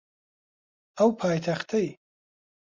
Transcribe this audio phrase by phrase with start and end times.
[0.97, 1.87] ئەو پایتەختەی